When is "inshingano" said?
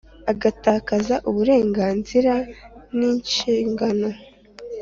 3.09-4.09